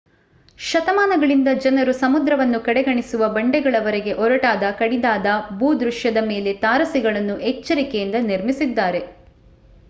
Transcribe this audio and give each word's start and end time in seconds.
ಶತಮಾನಗಳಿಂದ 0.59 1.49
ಜನರು 1.61 1.93
ಸಮುದ್ರವನ್ನು 1.97 2.59
ಕಡೆಗಣಿಸುವ 2.59 3.27
ಬಂಡೆಗಳವರೆಗೆ 3.35 4.13
ಒರಟಾದ 4.23 4.71
ಕಡಿದಾದ 4.79 5.27
ಭೂದೃಶ್ಯದ 5.59 6.21
ಮೇಲೆ 6.31 6.53
ತಾರಸಿಗಳನ್ನು 6.65 7.37
ಎಚ್ಚರಿಕೆಯಿಂದ 7.51 8.19
ನಿರ್ಮಿಸಿದ್ದಾರೆ 8.27 9.03